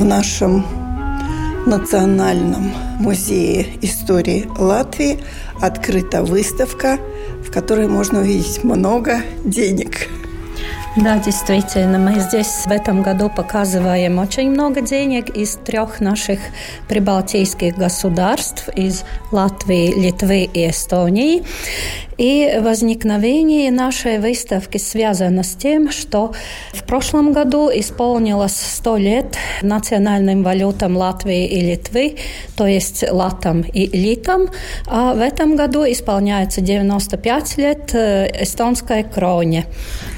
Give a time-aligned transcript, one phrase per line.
[0.00, 0.64] В нашем
[1.66, 5.18] Национальном музее истории Латвии
[5.60, 6.98] открыта выставка,
[7.46, 10.08] в которой можно увидеть много денег.
[10.96, 16.40] Да, действительно, мы здесь в этом году показываем очень много денег из трех наших
[16.88, 21.44] прибалтийских государств, из Латвии, Литвы и Эстонии.
[22.20, 26.34] И возникновение нашей выставки связано с тем, что
[26.74, 32.16] в прошлом году исполнилось 100 лет национальным валютам Латвии и Литвы,
[32.56, 34.50] то есть латам и литам,
[34.86, 39.64] а в этом году исполняется 95 лет э, эстонской кроне.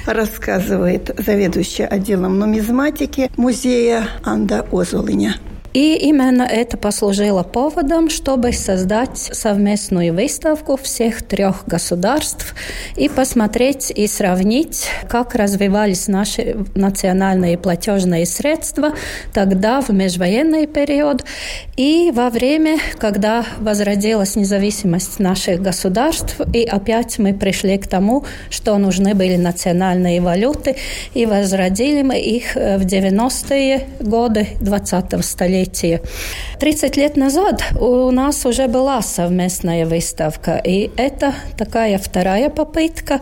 [0.05, 5.37] Рассказывает заведующая отделом нумизматики музея Анда Озулыня.
[5.73, 12.55] И именно это послужило поводом, чтобы создать совместную выставку всех трех государств
[12.97, 18.93] и посмотреть и сравнить, как развивались наши национальные платежные средства
[19.33, 21.25] тогда, в межвоенный период,
[21.77, 28.77] и во время, когда возродилась независимость наших государств, и опять мы пришли к тому, что
[28.77, 30.77] нужны были национальные валюты,
[31.15, 36.01] и возродили мы их в 90-е годы 20-го столетия столетия.
[36.59, 43.21] 30 лет назад у нас уже была совместная выставка, и это такая вторая попытка,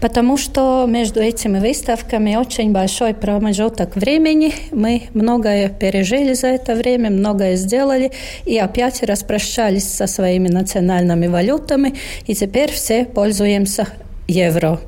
[0.00, 4.52] потому что между этими выставками очень большой промежуток времени.
[4.72, 8.12] Мы многое пережили за это время, многое сделали,
[8.46, 11.94] и опять распрощались со своими национальными валютами,
[12.26, 13.86] и теперь все пользуемся
[14.26, 14.80] евро.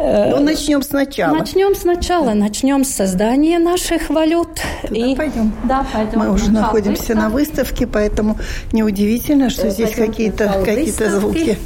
[0.00, 1.36] Ну, начнем сначала.
[1.36, 2.32] Начнем сначала.
[2.32, 4.60] Начнем с создания наших валют.
[4.82, 5.14] Туда и...
[5.14, 5.52] пойдем.
[5.64, 6.18] Да, пойдем.
[6.18, 7.22] Мы уже находимся выставка.
[7.22, 8.38] на выставке, поэтому
[8.72, 11.58] неудивительно, что здесь какие-то какие звуки.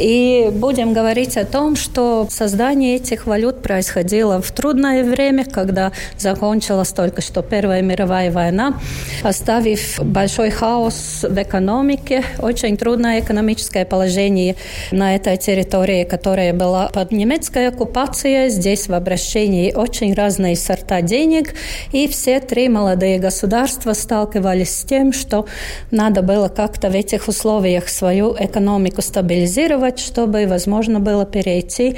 [0.00, 6.92] И будем говорить о том, что создание этих валют происходило в трудное время, когда закончилась
[6.92, 8.80] только что Первая мировая война,
[9.22, 14.56] оставив большой хаос в экономике, очень трудное экономическое положение
[14.90, 21.54] на этой территории, которая была под немецкой оккупация, здесь в обращении очень разные сорта денег,
[21.90, 25.46] и все три молодые государства сталкивались с тем, что
[25.90, 31.96] надо было как-то в этих условиях свою экономику стабилизировать, чтобы возможно было перейти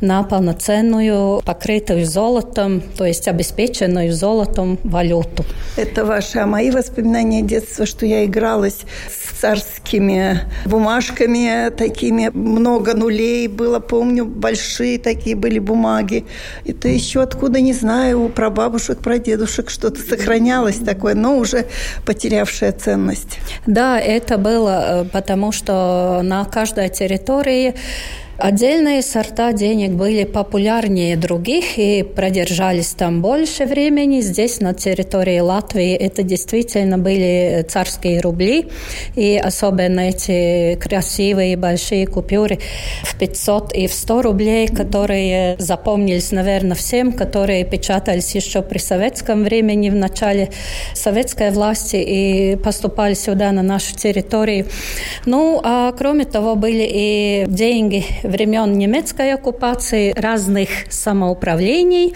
[0.00, 5.44] на полноценную, покрытую золотом, то есть обеспеченную золотом валюту.
[5.76, 8.78] Это ваши, а мои воспоминания детства, что я игралась
[9.10, 16.24] с царскими бумажками, такими много нулей было, помню, большие такие были бумаги.
[16.64, 21.66] Это еще откуда, не знаю, у прабабушек, прадедушек что-то сохранялось такое, но уже
[22.04, 23.38] потерявшее ценность.
[23.66, 27.74] Да, это было, э, потому что на каждой территории
[28.38, 34.20] Отдельные сорта денег были популярнее других и продержались там больше времени.
[34.20, 38.68] Здесь, на территории Латвии, это действительно были царские рубли.
[39.14, 42.58] И особенно эти красивые большие купюры
[43.04, 49.44] в 500 и в 100 рублей, которые запомнились, наверное, всем, которые печатались еще при советском
[49.44, 50.50] времени, в начале
[50.92, 54.66] советской власти и поступали сюда, на нашу территорию.
[55.24, 62.14] Ну, а кроме того, были и деньги времен немецкой оккупации, разных самоуправлений.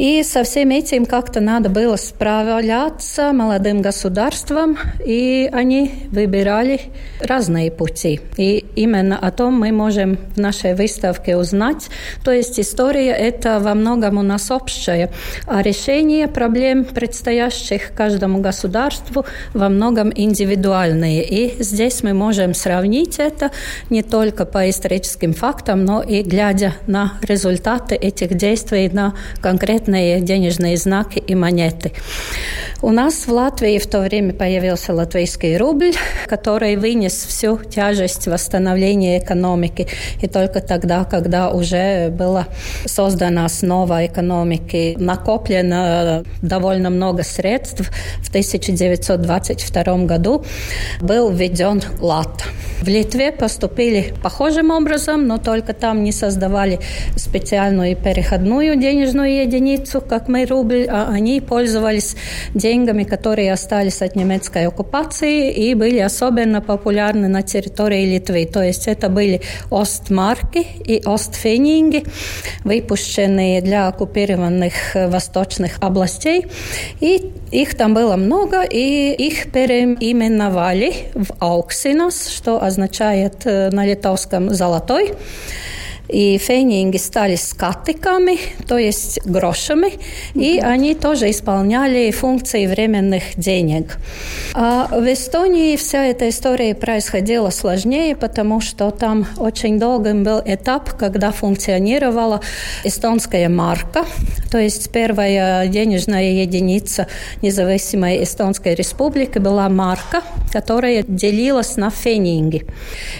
[0.00, 6.80] И со всем этим как-то надо было справляться молодым государством, и они выбирали
[7.20, 8.18] разные пути.
[8.38, 11.90] И именно о том мы можем в нашей выставке узнать.
[12.24, 15.10] То есть история это во многом у нас общая,
[15.46, 21.24] а решение проблем, предстоящих каждому государству, во многом индивидуальные.
[21.28, 23.50] И здесь мы можем сравнить это
[23.90, 29.12] не только по историческим фактам, но и глядя на результаты этих действий на
[29.42, 31.92] конкретных печатные денежные знаки и монеты.
[32.82, 35.92] У нас в Латвии в то время появился латвийский рубль,
[36.26, 39.86] который вынес всю тяжесть восстановления экономики.
[40.22, 42.46] И только тогда, когда уже была
[42.86, 47.90] создана основа экономики, накоплено довольно много средств,
[48.22, 50.44] в 1922 году
[51.02, 52.44] был введен лат.
[52.80, 56.80] В Литве поступили похожим образом, но только там не создавали
[57.16, 62.16] специальную переходную денежную единицу, как мы рубль, а они пользовались
[62.54, 68.46] деньгами, которые остались от немецкой оккупации и были особенно популярны на территории Литвы.
[68.46, 72.04] То есть это были Остмарки и Остфенинги,
[72.64, 76.46] выпущенные для оккупированных восточных областей.
[77.00, 84.54] И их там было много, и их переименовали в Ауксинос, что означает э, на литовском
[84.54, 85.14] «золотой».
[86.12, 89.92] И фенинги стали скатиками, то есть грошами,
[90.34, 93.98] и они тоже исполняли функции временных денег.
[94.54, 100.90] А в Эстонии вся эта история происходила сложнее, потому что там очень долгим был этап,
[100.98, 102.40] когда функционировала
[102.84, 104.04] эстонская марка,
[104.50, 107.06] то есть первая денежная единица
[107.42, 110.22] независимой Эстонской республики была марка,
[110.52, 112.66] которая делилась на фенинги.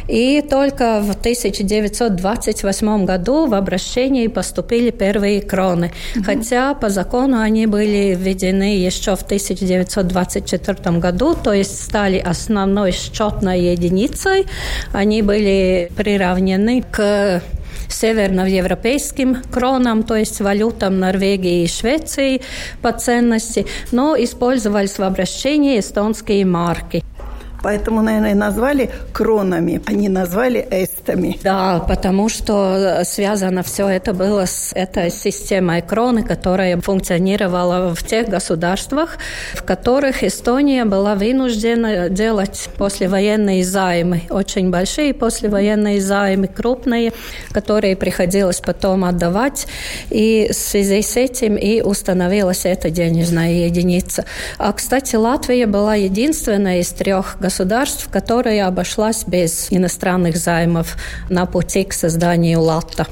[0.08, 6.24] И только в 1928 1938 году в обращении поступили первые кроны, угу.
[6.24, 13.60] хотя по закону они были введены еще в 1924 году, то есть стали основной счетной
[13.60, 14.46] единицей.
[14.92, 17.42] Они были приравнены к
[17.88, 22.40] северноевропейским кронам, то есть валютам Норвегии и Швеции
[22.82, 27.02] по ценности, но использовались в обращении эстонские марки.
[27.62, 31.38] Поэтому, наверное, назвали кронами, а не назвали эстами.
[31.42, 38.28] Да, потому что связано все это было с этой системой кроны, которая функционировала в тех
[38.28, 39.18] государствах,
[39.54, 47.12] в которых Эстония была вынуждена делать послевоенные займы, очень большие послевоенные займы, крупные,
[47.52, 49.66] которые приходилось потом отдавать.
[50.10, 54.24] И в связи с этим и установилась эта денежная единица.
[54.58, 60.96] А, кстати, Латвия была единственная из трех государств, государств, которая обошлась без иностранных займов
[61.28, 63.08] на пути к созданию ЛАТа.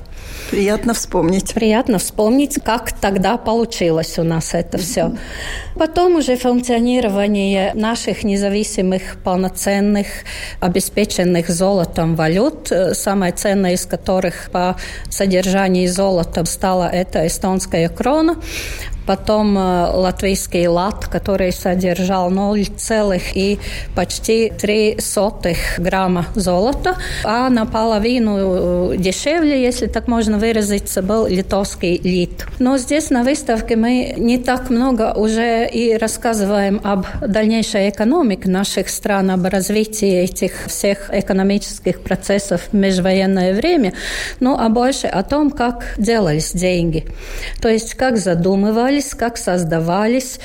[0.50, 1.52] Приятно вспомнить.
[1.54, 5.10] Приятно вспомнить, как тогда получилось у нас это все.
[5.74, 10.06] Потом уже функционирование наших независимых, полноценных,
[10.60, 14.76] обеспеченных золотом валют, э, самая ценная из которых по
[15.10, 18.36] содержанию золота стала эта эстонская крона
[19.08, 22.66] потом э, латвийский лат, который содержал 0,
[23.34, 23.58] и
[23.94, 31.96] почти 3 сотых грамма золота, а наполовину э, дешевле, если так можно выразиться, был литовский
[32.04, 32.44] лит.
[32.58, 38.90] Но здесь на выставке мы не так много уже и рассказываем об дальнейшей экономике наших
[38.90, 43.94] стран, об развитии этих всех экономических процессов в межвоенное время,
[44.40, 47.06] ну а больше о том, как делались деньги.
[47.62, 50.40] То есть как задумывали создавались, как создавались,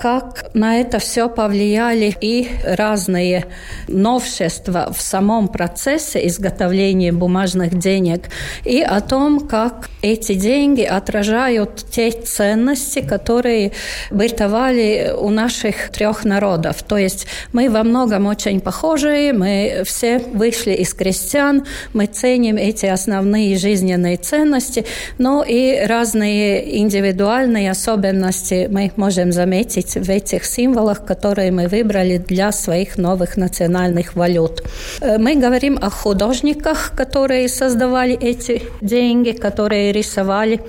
[0.00, 3.46] как на это все повлияли и разные
[3.88, 8.28] новшества в самом процессе изготовления бумажных денег,
[8.64, 13.72] и о том, как эти деньги отражают те ценности, которые
[14.10, 16.82] бытовали у наших трех народов.
[16.82, 22.86] То есть мы во многом очень похожи, мы все вышли из крестьян, мы ценим эти
[22.86, 24.84] основные жизненные ценности,
[25.18, 32.18] но и разные индивидуальные особенности особенности мы можем заметить в этих символах, которые мы выбрали
[32.18, 34.62] для своих новых национальных валют.
[35.00, 40.60] Мы говорим о художниках, которые создавали эти деньги, которые рисовали,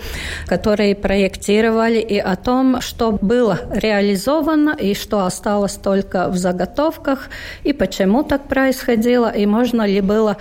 [0.46, 7.30] которые проектировали, и о том, что было реализовано и что осталось только в заготовках,
[7.64, 10.38] и почему так происходило, и можно ли было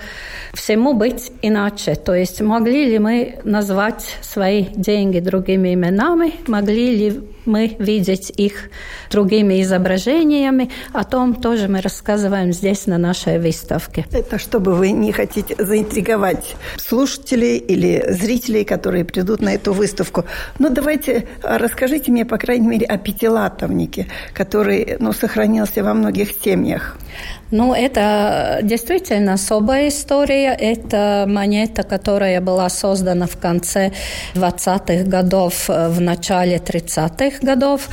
[0.53, 1.95] всему быть иначе.
[1.95, 8.31] То есть могли ли мы назвать свои деньги другими именами, могли могли ли мы видеть
[8.35, 8.69] их
[9.11, 10.69] другими изображениями.
[10.93, 14.05] О том тоже мы рассказываем здесь на нашей выставке.
[14.11, 20.25] Это чтобы вы не хотите заинтриговать слушателей или зрителей, которые придут на эту выставку.
[20.59, 26.31] Но давайте а, расскажите мне, по крайней мере, о пятилатовнике, который ну, сохранился во многих
[26.43, 26.97] семьях.
[27.51, 30.53] Ну, это действительно особая история.
[30.53, 33.91] Это монета, которая была создана в конце
[34.33, 37.89] 20-х годов, в начале 30-х годов.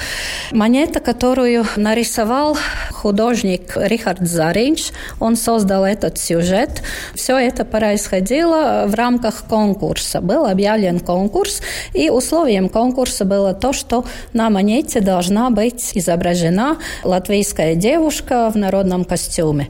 [0.51, 2.57] Монета, которую нарисовал
[3.03, 4.93] художник Рихард Заринч.
[5.19, 6.83] Он создал этот сюжет.
[7.15, 10.21] Все это происходило в рамках конкурса.
[10.21, 11.63] Был объявлен конкурс,
[11.95, 19.05] и условием конкурса было то, что на монете должна быть изображена латвийская девушка в народном
[19.05, 19.69] костюме.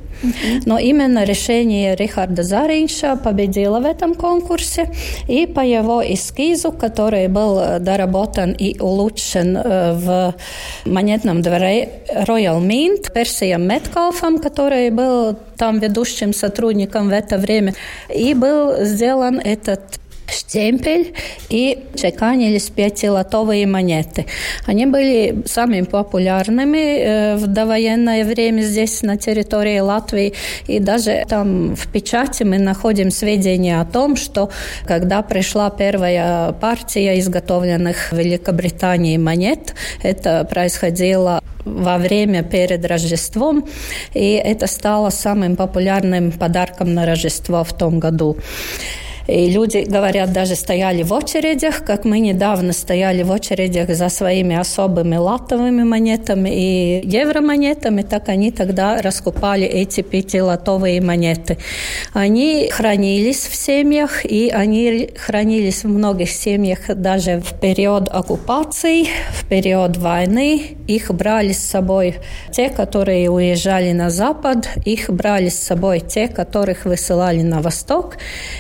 [0.66, 4.90] Но именно решение Рихарда Заринша победило в этом конкурсе,
[5.26, 10.34] и по его эскизу, который был доработан и улучшен в
[10.84, 17.74] монетном дворе Royal Mint, Персием Меткалфом, который был там ведущим сотрудником в это время,
[18.08, 21.14] и был сделан этот штемпель
[21.48, 24.26] и чеканились пятилатовые монеты.
[24.66, 30.34] Они были самыми популярными э, в довоенное время здесь, на территории Латвии.
[30.66, 34.50] И даже там в печати мы находим сведения о том, что
[34.86, 43.64] когда пришла первая партия изготовленных в Великобритании монет, это происходило во время перед Рождеством,
[44.14, 48.36] и это стало самым популярным подарком на Рождество в том году.
[49.28, 54.56] И люди, говорят, даже стояли в очередях, как мы недавно стояли в очередях за своими
[54.56, 61.58] особыми латовыми монетами и евромонетами, так они тогда раскупали эти пятилатовые монеты.
[62.12, 69.46] Они хранились в семьях, и они хранились в многих семьях даже в период оккупации, в
[69.48, 70.76] период войны.
[70.88, 72.16] Их брали с собой
[72.50, 78.16] те, которые уезжали на Запад, их брали с собой те, которых высылали на Восток.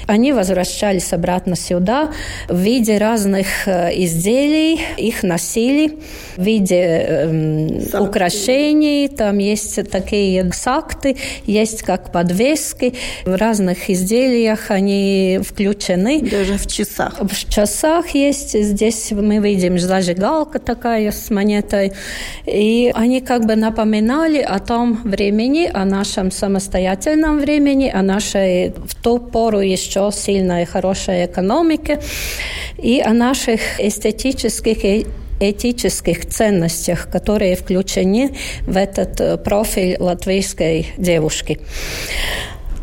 [0.06, 2.10] Они возвращались возвращались обратно сюда
[2.48, 5.98] в виде разных э, изделий, их носили
[6.36, 11.16] в виде э, украшений, там есть такие сакты,
[11.46, 12.94] есть как подвески,
[13.24, 16.20] в разных изделиях они включены.
[16.20, 17.18] Даже в часах.
[17.18, 21.92] В часах есть, здесь мы видим зажигалка такая с монетой,
[22.46, 28.94] и они как бы напоминали о том времени, о нашем самостоятельном времени, о нашей в
[29.02, 30.10] ту пору еще
[30.42, 32.00] сильно сильная, хорошая экономика
[32.78, 35.06] и о наших эстетических и
[35.40, 38.30] этических ценностях, которые включены
[38.62, 41.58] в этот э, профиль латвийской девушки.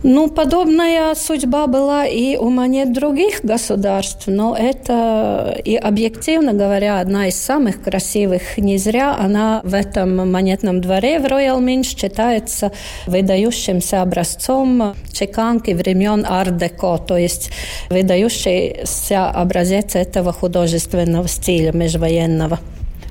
[0.01, 7.27] Ну, подобная судьба была и у монет других государств, но это и объективно говоря одна
[7.27, 8.57] из самых красивых.
[8.57, 12.71] Не зря она в этом монетном дворе в Royal Mint считается
[13.07, 17.51] выдающимся образцом чеканки времен ар-деко, то есть
[17.89, 22.59] выдающийся образец этого художественного стиля межвоенного.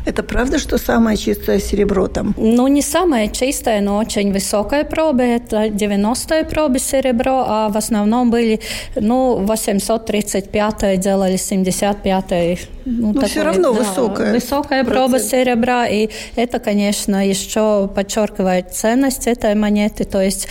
[0.09, 2.35] Это правда, что самое чистое серебро там?
[2.39, 5.23] Ну, не самое чистое, но очень высокая проба.
[5.23, 8.59] Это 90 пробы серебро, а в основном были,
[8.97, 14.33] ну, 835 делали 75 ну, Но все равно да, высокая.
[14.33, 15.87] Высокая проба серебра.
[15.87, 20.05] И это, конечно, еще подчеркивает ценность этой монеты.
[20.05, 20.49] То есть,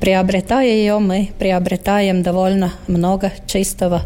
[0.00, 4.02] приобретая ее, мы приобретаем довольно много чистого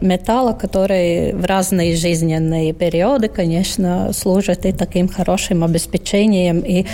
[0.00, 6.86] металла, который в разные жизненные периоды, конечно, служит и таким хорошим обеспечением, и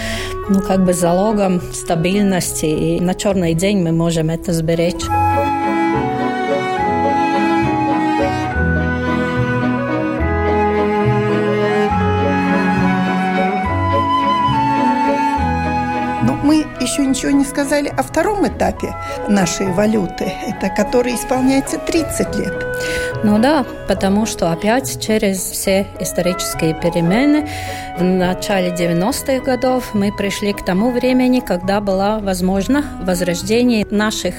[0.49, 2.67] ну, как бы залогом стабильности.
[2.67, 5.07] И на черный день мы можем это сберечь.
[16.81, 18.95] еще ничего не сказали о втором этапе
[19.29, 22.70] нашей валюты, это который исполняется 30 лет.
[23.23, 27.49] Ну да, потому что опять через все исторические перемены
[27.99, 34.35] в начале 90-х годов мы пришли к тому времени, когда было возможно возрождение наших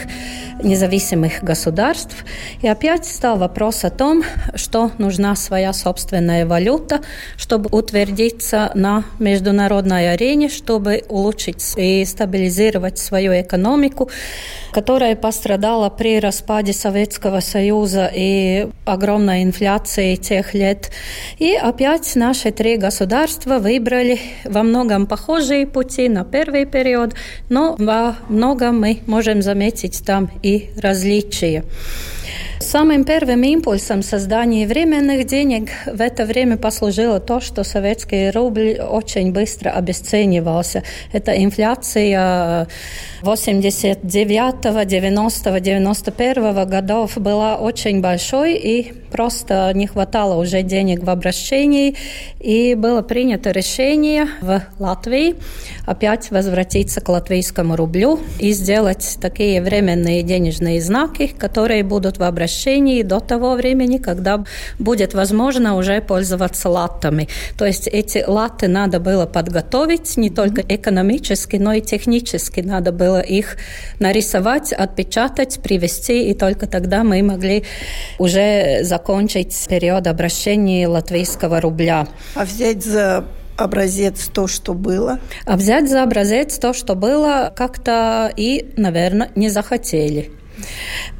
[0.63, 2.25] независимых государств.
[2.61, 4.23] И опять стал вопрос о том,
[4.55, 7.01] что нужна своя собственная валюта,
[7.37, 14.09] чтобы утвердиться на международной арене, чтобы улучшить и стабилизировать свою экономику,
[14.71, 18.30] которая пострадала при распаде Советского Союза и
[18.85, 20.91] огромной инфляции тех лет.
[21.39, 27.13] И опять наши три государства выбрали во многом похожие пути на первый период,
[27.49, 31.63] но во многом мы можем заметить там и различия.
[32.61, 39.33] Самым первым импульсом создания временных денег в это время послужило то, что советский рубль очень
[39.33, 40.83] быстро обесценивался.
[41.11, 42.67] Это инфляция
[43.23, 51.95] 89, 90, 91 годов была очень большой и просто не хватало уже денег в обращении.
[52.39, 55.35] И было принято решение в Латвии
[55.87, 62.50] опять возвратиться к латвийскому рублю и сделать такие временные денежные знаки, которые будут в обращении
[62.51, 64.43] обращении до того времени, когда
[64.77, 67.27] будет возможно уже пользоваться латами.
[67.57, 72.59] То есть эти латы надо было подготовить не только экономически, но и технически.
[72.59, 73.57] Надо было их
[73.99, 77.63] нарисовать, отпечатать, привести, и только тогда мы могли
[78.19, 82.07] уже закончить период обращения латвийского рубля.
[82.35, 83.23] А взять за
[83.57, 85.19] образец то, что было?
[85.45, 90.31] А взять за образец то, что было, как-то и, наверное, не захотели.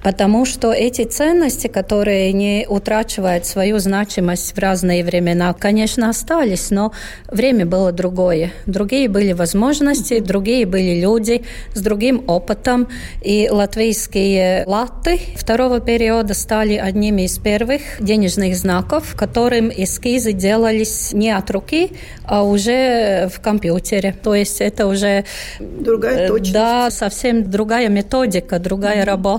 [0.04, 6.92] Потому что эти ценности, которые не утрачивают свою значимость в разные времена, конечно, остались, но
[7.30, 8.52] время было другое.
[8.66, 11.44] Другие были возможности, другие были люди
[11.74, 12.88] с другим опытом.
[13.22, 21.30] И латвийские латы второго периода стали одними из первых денежных знаков, которым эскизы делались не
[21.30, 21.92] от руки,
[22.24, 24.16] а уже в компьютере.
[24.24, 25.26] То есть это уже...
[25.60, 26.54] Другая э, точность.
[26.54, 29.06] Да, совсем другая методика, другая mm-hmm.
[29.06, 29.31] работа.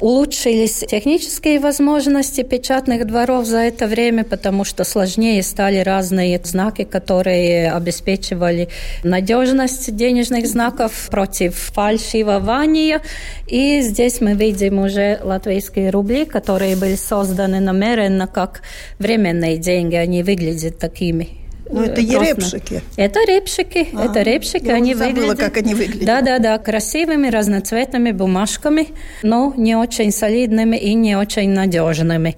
[0.00, 7.72] Улучшились технические возможности печатных дворов за это время, потому что сложнее стали разные знаки, которые
[7.72, 8.68] обеспечивали
[9.04, 13.00] надежность денежных знаков против фальшивания.
[13.46, 18.62] И здесь мы видим уже латвийские рубли, которые были созданы намеренно как
[18.98, 19.96] временные деньги.
[19.96, 22.82] Они выглядят такими ну, это не репшики.
[22.96, 23.88] Это репшики.
[23.94, 24.68] А, это репшики.
[24.68, 25.38] они забыла, выглядят...
[25.38, 26.06] как они выглядят.
[26.06, 28.88] Да, да, да, красивыми разноцветными бумажками,
[29.22, 32.36] но не очень солидными и не очень надежными.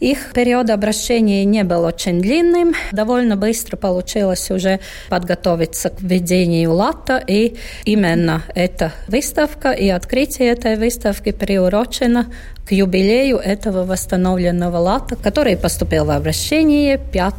[0.00, 2.74] Их период обращения не был очень длинным.
[2.92, 7.22] Довольно быстро получилось уже подготовиться к введению лата.
[7.26, 12.26] И именно эта выставка и открытие этой выставки приурочено
[12.66, 17.34] к юбилею этого восстановленного лата, который поступил в обращение 5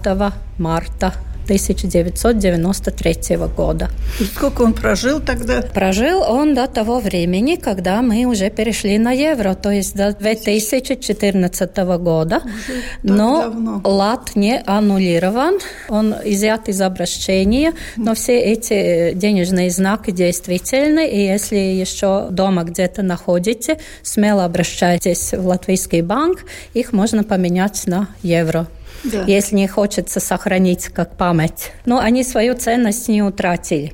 [0.58, 1.14] марта
[1.44, 3.90] 1993 года.
[4.20, 5.62] И сколько он прожил тогда?
[5.62, 11.78] Прожил он до того времени, когда мы уже перешли на евро, то есть до 2014
[12.00, 12.42] года.
[13.04, 13.82] Но давно.
[13.84, 15.60] лат не аннулирован,
[15.90, 23.04] он изъят из обращения, но все эти денежные знаки действительны, и если еще дома где-то
[23.04, 28.68] находите, смело обращайтесь в Латвийский банк, их можно поменять на евро
[29.04, 29.24] да.
[29.26, 31.72] если не хочется сохранить как память.
[31.86, 33.94] Но они свою ценность не утратили.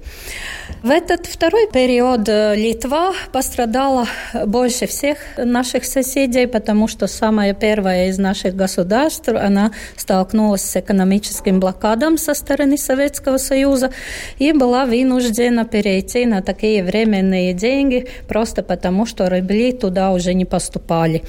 [0.82, 4.06] В этот второй период э, Литва пострадала
[4.46, 11.60] больше всех наших соседей, потому что самая первая из наших государств, она столкнулась с экономическим
[11.60, 13.92] блокадом со стороны Советского Союза
[14.38, 20.46] и была вынуждена перейти на такие временные деньги, просто потому что рубли туда уже не
[20.46, 21.24] поступали.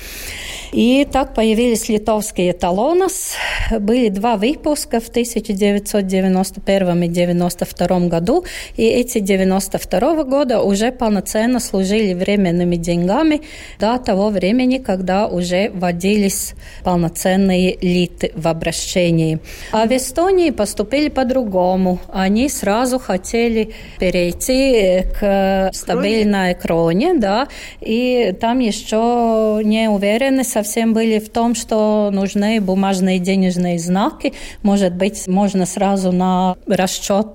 [0.73, 3.34] И так появились литовские талонос.
[3.80, 8.45] Были два выпуска в 1991 и 1992 году,
[8.76, 13.43] и эти 1992 года уже полноценно служили временными деньгами
[13.79, 19.39] до того времени, когда уже вводились полноценные литы в обращении.
[19.73, 21.99] А в Эстонии поступили по-другому.
[22.13, 27.49] Они сразу хотели перейти к стабильной кроне, да,
[27.81, 34.33] и там еще не уверены совсем были в том, что нужны бумажные денежные знаки.
[34.63, 37.26] Может быть, можно сразу на расчет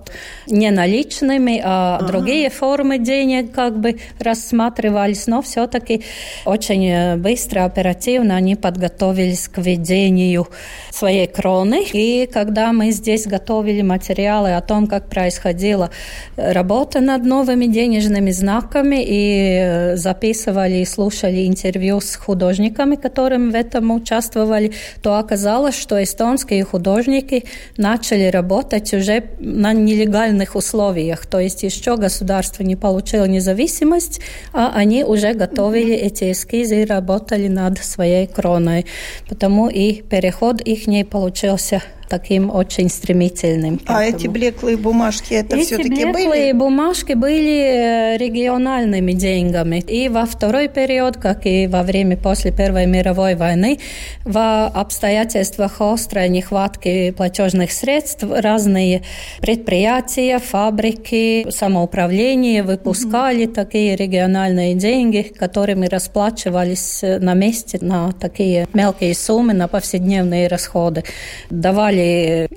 [0.48, 2.08] не наличными, а ага.
[2.08, 6.03] другие формы денег как бы рассматривались, но все-таки
[6.45, 10.47] очень э, быстро, оперативно они подготовились к введению
[10.91, 11.84] своей кроны.
[11.93, 15.89] И когда мы здесь готовили материалы о том, как происходила
[16.38, 23.55] работа над новыми денежными знаками и э, записывали и слушали интервью с художниками, которым в
[23.55, 27.45] этом участвовали, то оказалось, что эстонские художники
[27.77, 31.25] начали работать уже на нелегальных условиях.
[31.25, 34.21] То есть еще государство не получило независимость,
[34.54, 38.86] а они уже готовили эти эскизы и работали над своей кроной.
[39.30, 43.80] Потому и переход их не получился таким очень стремительным.
[43.86, 46.02] А эти блеклые бумажки, это все-таки были?
[46.02, 49.84] Эти блеклые бумажки были региональными деньгами.
[49.88, 53.80] И во второй период, как и во время после Первой мировой войны,
[54.24, 59.04] в обстоятельствах острой нехватки платежных средств разные
[59.41, 63.54] предприятия, фабрики, самоуправление выпускали mm-hmm.
[63.54, 71.04] такие региональные деньги, которыми расплачивались на месте на такие мелкие суммы, на повседневные расходы.
[71.50, 71.94] Давали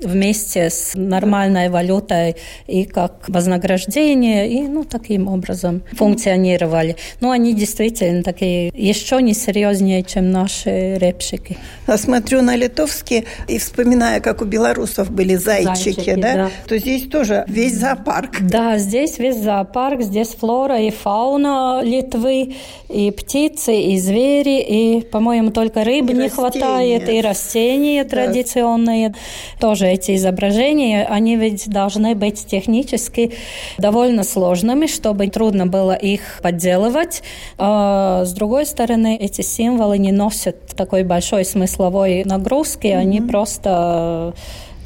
[0.01, 2.35] вместе с нормальной валютой
[2.67, 6.95] и как вознаграждение, и ну, таким образом функционировали.
[7.21, 11.57] Но они действительно такие еще не серьезнее, чем наши репшики.
[11.87, 16.33] А смотрю на литовские и вспоминая, как у белорусов были зайчики, зайчики да?
[16.33, 18.41] да, то здесь тоже весь зоопарк.
[18.41, 22.55] Да, здесь весь зоопарк, здесь флора и фауна Литвы,
[22.89, 26.29] и птицы, и звери, и, по-моему, только рыбы и не растения.
[26.29, 28.09] хватает, и растения да.
[28.09, 29.13] традиционные.
[29.59, 33.33] Тоже эти изображения, они ведь должны быть технически
[33.77, 37.23] довольно сложными, чтобы трудно было их подделывать.
[37.57, 42.97] А с другой стороны, эти символы не носят такой большой смысловой нагрузки, mm-hmm.
[42.97, 44.33] они просто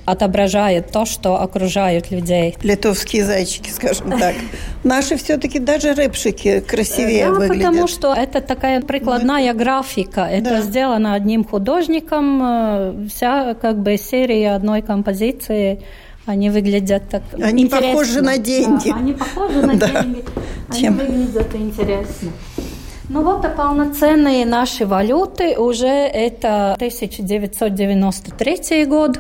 [0.06, 2.56] отображает то, что окружает людей.
[2.62, 4.36] Литовские зайчики, скажем так.
[4.84, 7.68] Наши все-таки даже рыбшики красивее да, выглядят.
[7.68, 10.22] потому что это такая прикладная графика.
[10.22, 10.62] Это да.
[10.62, 12.42] сделано одним художником.
[12.44, 15.84] Э, вся как бы серия одной композиции
[16.26, 17.92] они выглядят так Они интересно.
[17.92, 18.90] похожи на деньги.
[18.90, 19.88] Да, они похожи на да.
[19.88, 20.24] деньги.
[20.70, 20.98] Они Чем?
[20.98, 22.32] выглядят интересно.
[23.10, 29.20] Ну вот, а полноценные наши валюты уже это 1993 год.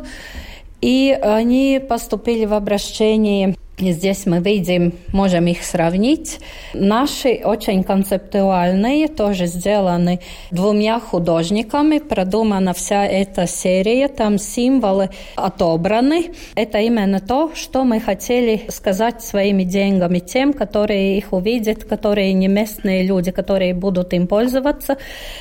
[0.83, 3.55] И они поступили в обращение
[3.91, 6.39] Здесь мы видим, можем их сравнить.
[6.73, 10.19] Наши очень концептуальные, тоже сделаны
[10.51, 11.99] двумя художниками.
[11.99, 16.31] Продумана вся эта серия, там символы отобраны.
[16.55, 22.47] Это именно то, что мы хотели сказать своими деньгами тем, которые их увидят, которые не
[22.47, 24.97] местные люди, которые будут им пользоваться.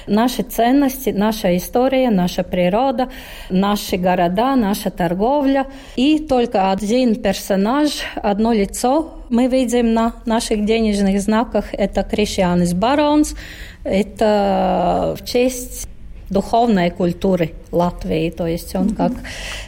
[0.07, 3.09] Наши ценности, наша история, наша природа,
[3.50, 5.66] наши города, наша торговля.
[5.96, 7.90] И только один персонаж
[8.33, 11.66] одно лицо мы видим на наших денежных знаках.
[11.73, 13.35] Это Кришьянис Баронс.
[13.85, 15.88] Это в честь
[16.33, 18.31] духовной культуры Латвии.
[18.31, 19.12] То есть он как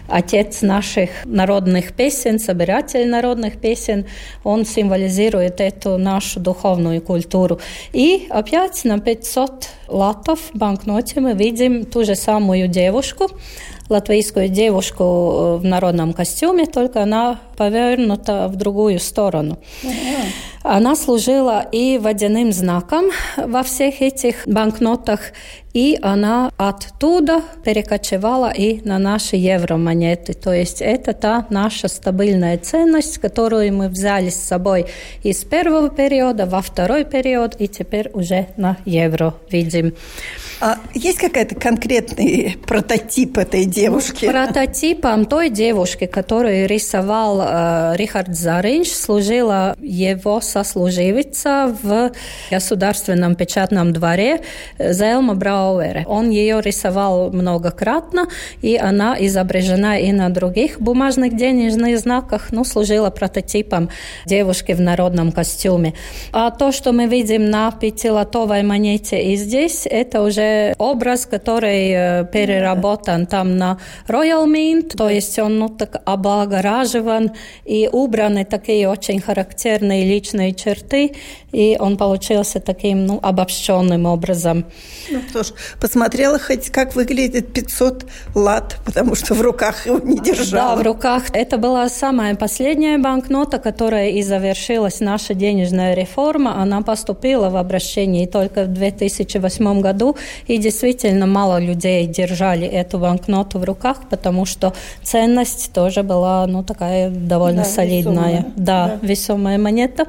[0.09, 4.07] отец наших народных песен, собиратель народных песен,
[4.43, 7.61] он символизирует эту нашу духовную культуру.
[7.93, 13.29] И опять на 500 латов банкноте мы видим ту же самую девушку,
[13.89, 19.59] латвийскую девушку э, в народном костюме, только она повернута в другую сторону.
[20.63, 25.21] Она служила и водяным знаком во всех этих банкнотах,
[25.75, 30.33] и она оттуда перекочевала и на наши евромонеты.
[30.33, 34.87] То есть это та наша стабильная ценность, которую мы взяли с собой
[35.23, 39.95] из первого периода во второй период, и теперь уже на евро видим.
[40.61, 44.27] А есть какая-то конкретный прототип этой девушки?
[44.27, 52.13] Прототипом той девушки, которую рисовал э, Рихард Заринч, служила его сослуживица в
[52.51, 54.41] Государственном печатном дворе
[54.79, 56.05] Зелма Брауэре.
[56.07, 58.29] Он ее рисовал многократно,
[58.63, 63.91] и она изображена и на других бумажных денежных знаках, ну, служила прототипом
[64.27, 65.95] девушки в народном костюме.
[66.33, 72.25] А то, что мы видим на пятилотовой монете и здесь, это уже образ, который э,
[72.33, 73.79] переработан там на
[74.09, 77.33] Royal Mint, то есть он ну, так облагораживан
[77.65, 81.15] и убраны такие очень характерные личные черты,
[81.53, 84.65] и он получился таким ну, обобщенным образом.
[85.11, 90.19] Ну что ж, посмотрела хоть, как выглядит 500 лат, потому что в руках его не
[90.19, 90.77] держала.
[90.77, 91.25] Да, в руках.
[91.33, 96.61] Это была самая последняя банкнота, которая и завершилась наша денежная реформа.
[96.61, 100.17] Она поступила в обращение только в 2008 году,
[100.47, 106.63] и действительно мало людей держали эту банкноту в руках, потому что ценность тоже была ну,
[106.63, 108.01] такая довольно да, солидная.
[108.01, 108.47] Весомая.
[108.57, 110.07] Да, да, весомая монета.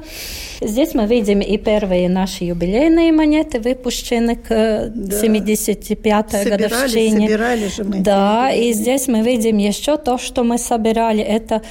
[0.60, 5.22] Здесь мы видим и первые наши юбилейные монеты, выпущенные к да.
[5.22, 7.28] 75-й годовщине.
[7.28, 8.00] Собирали же мы.
[8.00, 11.22] Да, и здесь мы видим еще то, что мы собирали.
[11.22, 11.62] Это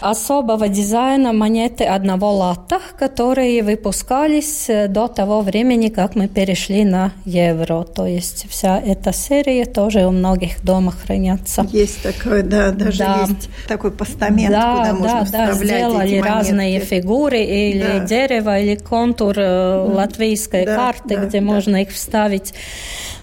[0.00, 7.12] особого дизайна монеты одного лата, которые выпускались э, до того времени, как мы перешли на
[7.24, 7.84] евро.
[7.84, 11.66] То есть вся эта серия тоже у многих дома хранятся.
[11.72, 13.26] Есть такое, да, даже да.
[13.26, 17.98] есть такой постамент, да, куда можно да, вставлять да, сделали эти разные фигуры или да.
[18.00, 19.82] дерево, или контур э, да.
[19.94, 21.44] латвийской да, карты, да, где да.
[21.44, 22.54] можно их вставить.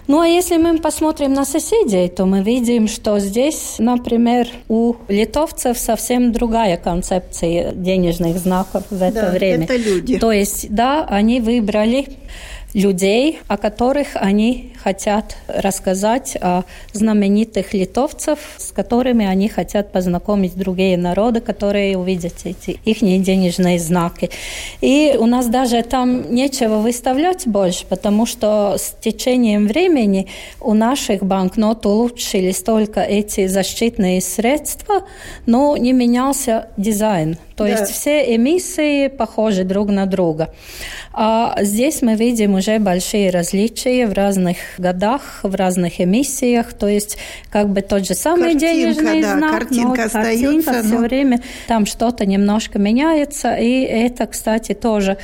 [0.08, 5.78] Ну а если мы посмотрим на соседей, то мы видим, что здесь, например, у литовцев
[5.78, 9.64] совсем другая концепция денежных знаков в это да, время.
[9.64, 10.18] Это люди.
[10.18, 12.08] То есть, да, они выбрали
[12.74, 20.96] людей, о которых они хотят рассказать, о знаменитых литовцев, с которыми они хотят познакомить другие
[20.96, 24.30] народы, которые увидят эти их денежные знаки.
[24.80, 30.28] И у нас даже там нечего выставлять больше, потому что с течением времени
[30.60, 35.04] у наших банкнот улучшились только эти защитные средства,
[35.46, 37.36] но не менялся дизайн.
[37.56, 37.70] То да.
[37.70, 40.52] есть все эмиссии похожи друг на друга.
[41.12, 46.72] А здесь мы видим уже большие различия в разных годах, в разных эмиссиях.
[46.72, 47.18] То есть
[47.50, 51.00] как бы тот же самый картинка, денежный да, знак, картинка но остается, картинка все но...
[51.00, 53.54] время там что-то немножко меняется.
[53.54, 55.18] И это, кстати, тоже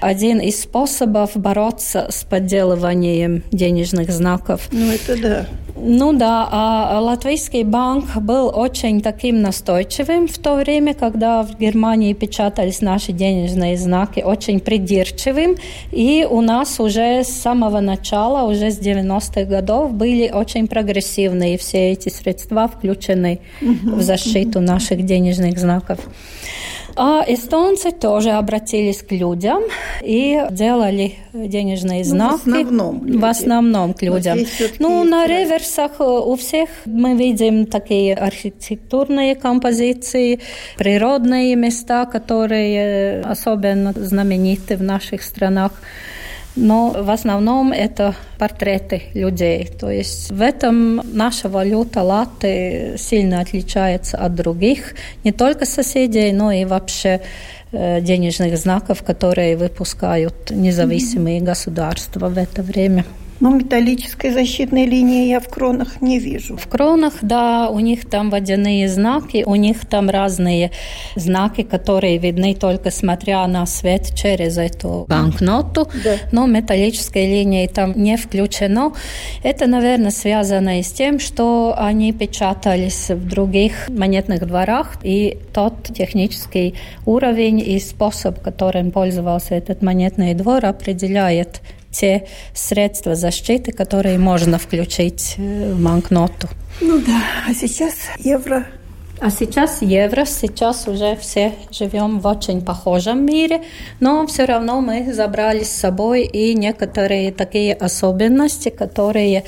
[0.00, 4.68] один из способов бороться с подделыванием денежных знаков.
[4.72, 5.46] Ну это да.
[5.76, 11.73] Ну да, а Латвийский банк был очень таким настойчивым в то время, когда в Германии
[12.14, 15.56] печатались наши денежные знаки, очень придирчивым.
[15.92, 21.92] И у нас уже с самого начала, уже с 90-х годов, были очень прогрессивные все
[21.92, 25.98] эти средства включены в защиту наших денежных знаков.
[26.96, 29.62] А эстонцы тоже обратились к людям
[30.02, 32.42] и делали денежные знаки.
[32.44, 33.18] Ну, в основном.
[33.20, 34.38] В основном к людям.
[34.78, 40.40] Ну, на реверсах э, у всех мы видим такие архитектурные композиции,
[40.76, 45.72] природные места, которые особенно знамениты в наших странах
[46.56, 49.68] но в основном это портреты людей.
[49.78, 56.52] То есть в этом наша валюта латы сильно отличается от других, не только соседей, но
[56.52, 57.20] и вообще
[57.72, 61.44] э, денежных знаков, которые выпускают независимые mm-hmm.
[61.44, 63.04] государства в это время.
[63.40, 66.56] Но металлической защитной линии я в кронах не вижу.
[66.56, 70.70] В кронах, да, у них там водяные знаки, у них там разные
[71.16, 76.16] знаки, которые видны только смотря на свет через эту банкноту, да.
[76.30, 78.92] но металлической линии там не включено.
[79.42, 85.82] Это, наверное, связано и с тем, что они печатались в других монетных дворах, и тот
[85.94, 91.60] технический уровень и способ, которым пользовался этот монетный двор, определяет
[91.94, 96.48] те средства защиты, которые можно включить э, в банкноту.
[96.80, 98.66] Ну да, а сейчас евро
[99.20, 103.62] а сейчас евро, сейчас уже все живем в очень похожем мире,
[104.00, 109.44] но все равно мы забрали с собой и некоторые такие особенности, которые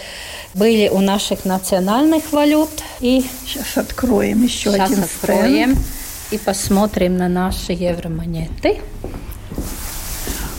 [0.54, 2.70] были у наших национальных валют.
[3.00, 5.86] И сейчас откроем еще сейчас один откроем стенд.
[6.30, 8.78] и посмотрим на наши евромонеты.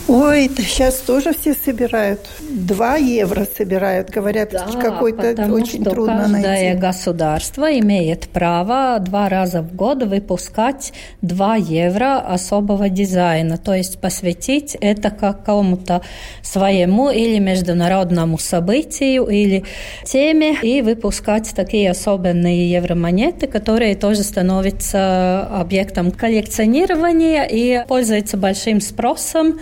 [0.08, 2.20] Ой, это сейчас тоже все собирают.
[2.40, 6.80] Два евро собирают, говорят, да, какой-то очень что трудно каждое найти.
[6.80, 14.78] государство имеет право два раза в год выпускать два евро особого дизайна, то есть посвятить
[14.80, 16.00] это какому-то
[16.40, 19.64] своему или международному событию или
[20.04, 29.60] теме и выпускать такие особенные евромонеты, которые тоже становятся объектом коллекционирования и пользуются большим спросом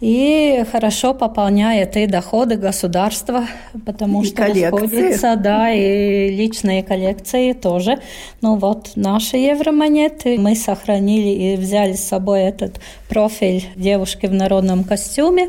[0.00, 3.44] и хорошо пополняет и доходы государства,
[3.84, 4.64] потому и что коллекции.
[4.64, 7.98] расходится, да, и личные коллекции тоже.
[8.42, 14.84] Ну вот наши евромонеты мы сохранили и взяли с собой этот профиль девушки в народном
[14.84, 15.48] костюме.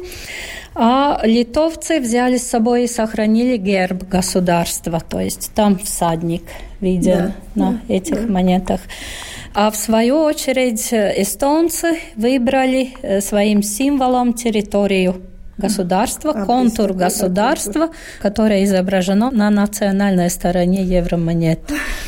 [0.80, 6.44] А литовцы взяли с собой и сохранили герб государства, то есть там всадник
[6.80, 8.32] виден да, на да, этих да.
[8.32, 8.82] монетах.
[9.54, 15.22] А в свою очередь эстонцы выбрали э, своим символом территорию
[15.58, 17.90] государства, а, контур государства,
[18.22, 21.60] которое изображено на национальной стороне евромонет.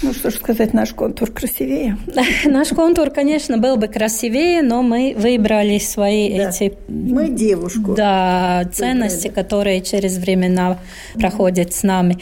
[0.04, 1.98] Ну что ж сказать, наш контур красивее.
[2.46, 6.50] Наш контур, конечно, был бы красивее, но мы выбрали свои да.
[6.50, 6.74] эти...
[6.88, 7.94] Мы девушку.
[7.96, 9.44] Да, ценности, выбрали.
[9.44, 10.78] которые через времена
[11.16, 12.18] проходят с нами.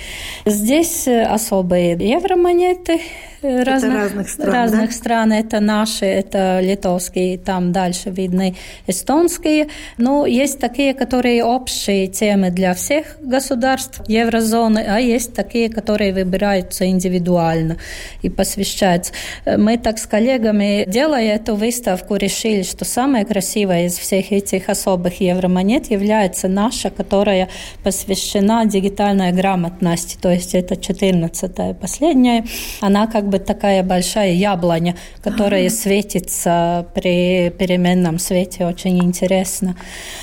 [0.46, 3.00] Здесь э, особые евромонеты,
[3.42, 4.54] разных, разных стран.
[4.54, 4.96] Разных да?
[4.96, 5.34] стран.
[5.34, 8.56] Это наши, это литовские, там дальше видны
[8.88, 9.68] эстонские.
[9.98, 16.86] Но есть такие, которые общие темы для всех государств еврозоны, а есть такие, которые выбираются
[16.88, 17.78] индивидуально
[18.22, 19.14] и посвящаются.
[19.46, 25.22] Мы так с коллегами, делая эту выставку, решили, что самое красивое из всех этих особых
[25.22, 27.50] евромонет является наша, которая
[27.84, 32.46] посвящена дигитальной грамотности, то есть это 14-я последняя.
[32.82, 39.76] Она как бы такая большая яблоня, которая светится при переменном свете, очень интересно.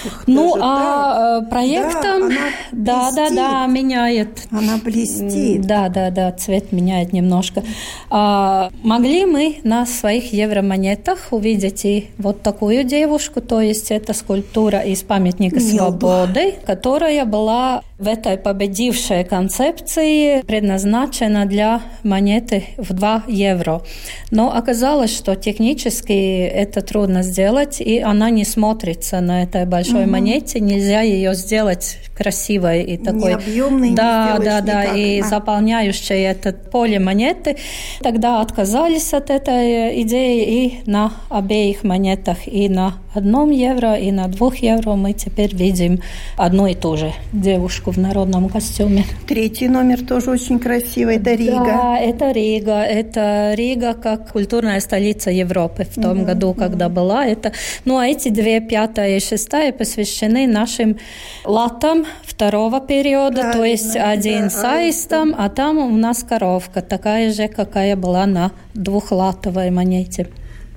[0.04, 2.30] Ух, ну, а э, проектам,
[2.72, 4.46] да, да, да, да, меняет.
[4.50, 5.62] Она блестит.
[5.62, 7.62] Да, да, да, цвет меняет немножко.
[8.10, 14.80] А, могли мы на своих евромонетах увидеть и вот такую девушку, то есть это скульптура
[14.80, 15.76] из памятника Нет.
[15.76, 23.83] свободы, которая была в этой победившей концепции предназначена для монеты в 2 евро.
[24.30, 30.11] Но оказалось, что технически это трудно сделать, и она не смотрится на этой большой угу.
[30.11, 30.61] монете.
[30.61, 33.30] Нельзя ее сделать красивой и такой...
[33.30, 34.96] Необъемной да, не да, да, никак.
[34.96, 35.24] и а.
[35.24, 37.57] заполняющей это поле монеты.
[38.00, 44.28] Тогда отказались от этой идеи и на обеих монетах, и на одном евро, и на
[44.28, 46.00] двух евро мы теперь видим
[46.37, 49.04] одну и ту же девушку в народном костюме.
[49.26, 51.64] Третий номер тоже очень красивый, это Рига.
[51.64, 52.83] Да, это Рига.
[52.84, 56.24] Это Рига как культурная столица Европы в том mm-hmm.
[56.24, 56.90] году, когда mm-hmm.
[56.90, 57.26] была.
[57.26, 57.52] Это,
[57.84, 60.98] ну, а эти две, пятая и шестая, посвящены нашим
[61.44, 66.82] латам второго периода, да, то есть один да, с аистом, а там у нас коровка,
[66.82, 70.28] такая же, какая была на двухлатовой монете.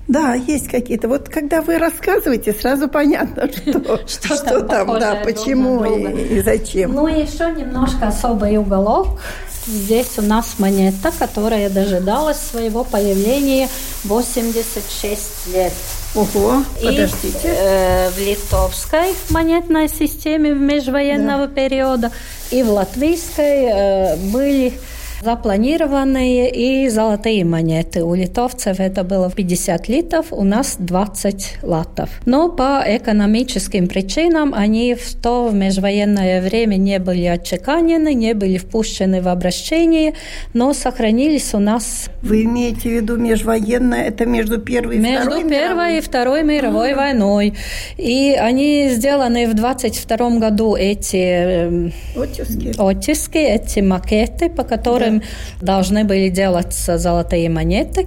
[0.07, 1.09] Да, есть какие-то.
[1.09, 6.93] Вот когда вы рассказываете, сразу понятно, что, что, что там, да, почему и, и зачем.
[6.93, 9.19] Ну и еще немножко особый уголок.
[9.67, 13.67] Здесь у нас монета, которая дожидалась своего появления
[14.05, 15.73] 86 лет.
[16.15, 17.39] Ого, подождите.
[17.43, 21.53] И, э, в литовской монетной системе в межвоенного да.
[21.53, 22.11] периода
[22.49, 24.73] и в латвийской э, были
[25.21, 28.03] запланированные и золотые монеты.
[28.03, 32.09] У литовцев это было 50 литов, у нас 20 латов.
[32.25, 38.57] Но по экономическим причинам они в то в межвоенное время не были отчеканены, не были
[38.57, 40.13] впущены в обращение,
[40.53, 42.09] но сохранились у нас...
[42.21, 45.97] Вы имеете в виду межвоенное, это между Первой и между Второй Между Первой мировой?
[45.97, 47.53] и Второй мировой а войной.
[47.97, 51.15] И они сделаны в 22 году эти...
[51.15, 52.73] Эм, оттиски.
[52.77, 55.21] Оттиски, эти макеты, по которым которым
[55.61, 58.05] должны были делаться золотые монеты,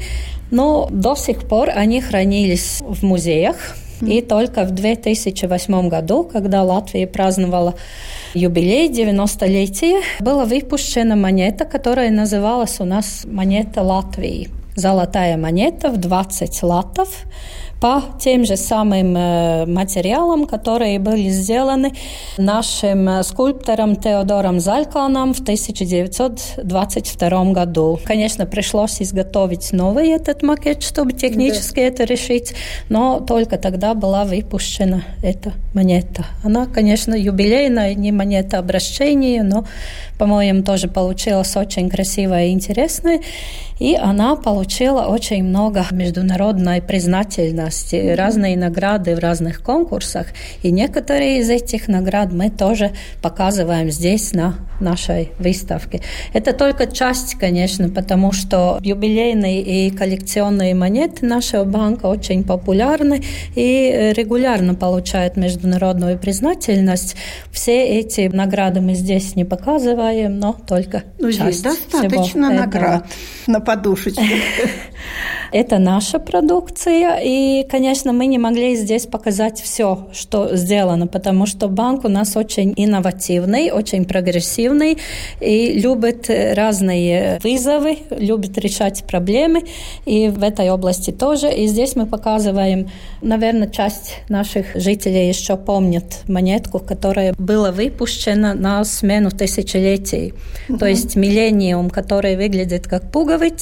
[0.51, 3.77] но до сих пор они хранились в музеях.
[4.01, 7.75] И только в 2008 году, когда Латвия праздновала
[8.35, 14.49] юбилей 90-летия, была выпущена монета, которая называлась у нас монета Латвии.
[14.75, 17.09] Золотая монета в 20 латов
[17.81, 21.93] по тем же самым э, материалам, которые были сделаны
[22.37, 27.99] нашим э, скульптором Теодором Зальканом в 1922 году.
[28.05, 31.87] Конечно, пришлось изготовить новый этот макет, чтобы технически да.
[31.87, 32.53] это решить,
[32.91, 36.27] но только тогда была выпущена эта монета.
[36.45, 39.65] Она, конечно, юбилейная, не монета обращения, но,
[40.19, 43.23] по-моему, тоже получилась очень красивая и интересная.
[43.81, 50.29] И она получила очень много международной признательности, разные награды в разных конкурсах.
[50.63, 56.03] И некоторые из этих наград мы тоже показываем здесь на нашей выставке.
[56.33, 63.23] Это только часть, конечно, потому что юбилейные и коллекционные монеты нашего банка очень популярны
[63.55, 67.17] и регулярно получают международную признательность.
[67.51, 73.07] Все эти награды мы здесь не показываем, но только ну, часть здесь достаточно наград
[73.47, 74.23] на подушечке.
[75.53, 81.69] Это наша продукция, и, конечно, мы не могли здесь показать все, что сделано, потому что
[81.69, 84.99] банк у нас очень инновативный, очень прогрессивный
[85.41, 89.63] и любит разные вызовы, любит решать проблемы,
[90.07, 91.53] и в этой области тоже.
[91.53, 92.89] И здесь мы показываем,
[93.21, 100.33] наверное, часть наших жителей еще помнит монетку, которая была выпущена на смену тысячелетий.
[100.69, 100.79] Угу.
[100.79, 103.60] То есть миллениум, который выглядит как пуговица,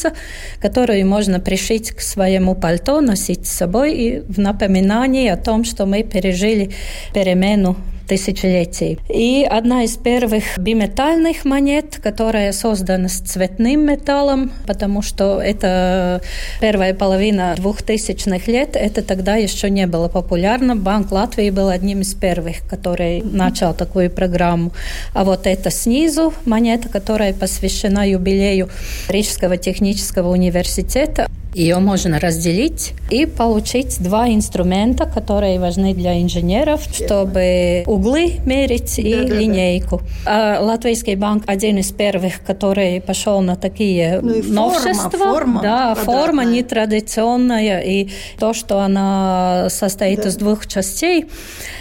[0.60, 5.86] которую можно пришить к своему пальто, носить с собой и в напоминании о том, что
[5.86, 6.70] мы пережили
[7.14, 7.76] перемену
[8.08, 8.98] тысячелетий.
[9.08, 16.22] И одна из первых биметальных монет, которая создана с цветным металлом, потому что это
[16.60, 20.74] первая половина двухтысячных лет, это тогда еще не было популярно.
[20.74, 24.72] Банк Латвии был одним из первых, который начал такую программу.
[25.12, 28.70] А вот это снизу монета, которая посвящена юбилею
[29.08, 31.28] Рижского технического университета.
[31.54, 39.14] Ее можно разделить и получить два инструмента, которые важны для инженеров, чтобы углы мерить и
[39.14, 40.02] да, линейку.
[40.24, 40.58] Да.
[40.58, 45.10] А Латвийский банк один из первых, который пошел на такие ну новшества.
[45.10, 50.28] Форма, форма, да, форма нетрадиционная и то, что она состоит да.
[50.28, 51.26] из двух частей.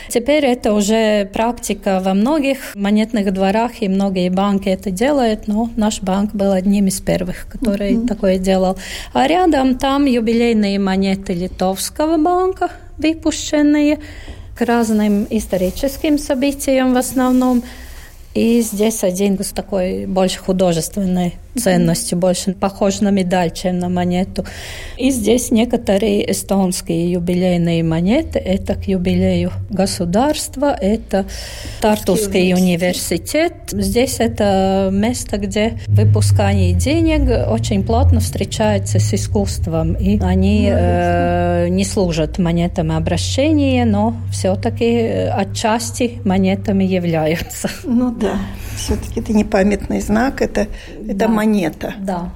[0.09, 6.01] Теперь это уже практика во многих монетных дворах, и многие банки это делают, но наш
[6.01, 8.07] банк был одним из первых, который mm-hmm.
[8.07, 8.77] такое делал.
[9.13, 13.99] А рядом там юбилейные монеты Литовского банка, выпущенные
[14.55, 17.63] к разным историческим событиям в основном.
[18.33, 24.45] И здесь один такой больше художественной ценностью, больше похож на медаль, чем на монету.
[24.97, 28.39] И здесь некоторые эстонские юбилейные монеты.
[28.39, 31.25] Это к юбилею государства, это
[31.81, 33.53] Тартусский университет.
[33.71, 39.93] Здесь это место, где выпускание денег очень плотно встречается с искусством.
[39.93, 47.69] И они э, не служат монетами обращения, но все-таки э, отчасти монетами являются.
[47.83, 48.37] Ну да,
[48.77, 50.67] все-таки это не памятный знак, это,
[51.07, 51.25] да.
[51.25, 51.93] это монета.
[51.99, 52.29] Да.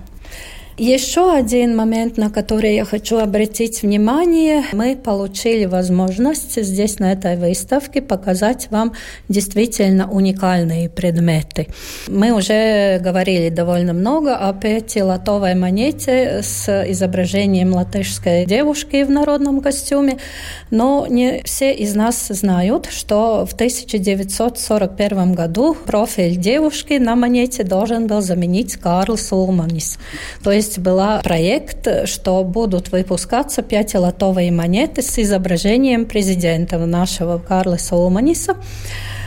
[0.81, 4.63] Еще один момент, на который я хочу обратить внимание.
[4.73, 8.93] Мы получили возможность здесь, на этой выставке, показать вам
[9.29, 11.67] действительно уникальные предметы.
[12.07, 20.17] Мы уже говорили довольно много о пятилатовой монете с изображением латышской девушки в народном костюме,
[20.71, 28.07] но не все из нас знают, что в 1941 году профиль девушки на монете должен
[28.07, 29.99] был заменить Карлс Улманис.
[30.43, 37.95] То есть есть был проект, что будут выпускаться пятилотовые монеты с изображением президента нашего Карлиса
[37.95, 38.55] Улманиса.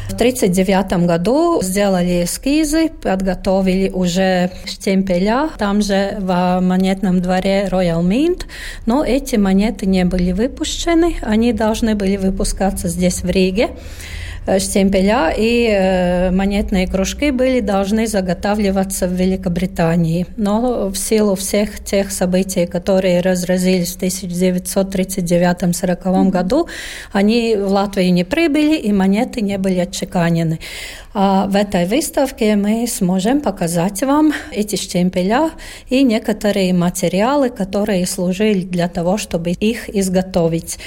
[0.09, 8.42] В 1939 году сделали эскизы, подготовили уже штемпеля, там же в монетном дворе Royal Mint,
[8.86, 13.70] но эти монеты не были выпущены, они должны были выпускаться здесь в Риге
[14.59, 20.26] штемпеля и э, монетные кружки были должны заготавливаться в Великобритании.
[20.36, 26.68] Но в силу всех тех событий, которые разразились в 1939-1940 году,
[27.12, 30.59] они в Латвию не прибыли и монеты не были отчеканены.
[31.16, 35.53] А в этой выставке мы сможем показать вам эти штемпеля
[35.88, 40.78] и некоторые материалы, которые служили для того, чтобы их изготовить.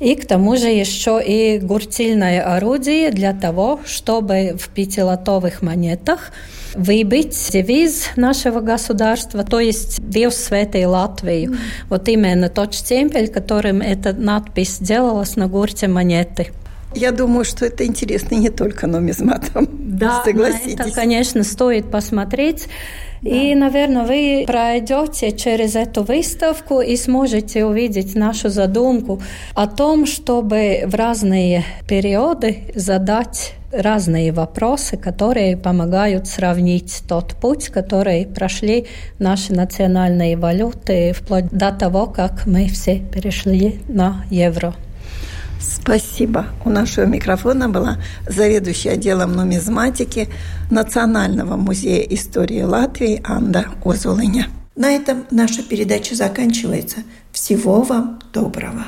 [0.00, 6.32] И к тому же еще и гуртильное орудие для того, чтобы в пятилотовых монетах
[6.74, 11.52] выбить девиз нашего государства, то есть «Диevs svētī Латвию».
[11.52, 11.56] Mm.
[11.88, 16.48] Вот именно тот штемпель, которым эта надпись делалась на гурте монеты.
[16.96, 19.68] Я думаю, что это интересно не только нумизматам.
[19.70, 20.74] Да, Согласитесь.
[20.74, 22.68] это, конечно, стоит посмотреть.
[23.22, 23.30] Да.
[23.30, 29.20] И, наверное, вы пройдете через эту выставку и сможете увидеть нашу задумку
[29.54, 38.26] о том, чтобы в разные периоды задать разные вопросы, которые помогают сравнить тот путь, который
[38.26, 38.86] прошли
[39.18, 44.74] наши национальные валюты вплоть до того, как мы все перешли на евро.
[45.66, 46.46] Спасибо.
[46.64, 47.98] У нашего микрофона была
[48.28, 50.28] заведующая отделом нумизматики
[50.70, 54.48] Национального музея истории Латвии Анда Озулыня.
[54.76, 56.98] На этом наша передача заканчивается.
[57.32, 58.84] Всего вам доброго.